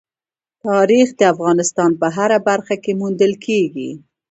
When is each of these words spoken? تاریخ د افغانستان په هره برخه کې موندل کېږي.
تاریخ 0.65 1.07
د 1.19 1.21
افغانستان 1.33 1.91
په 2.01 2.07
هره 2.15 2.39
برخه 2.49 2.75
کې 2.83 2.91
موندل 3.01 3.33
کېږي. 3.45 3.91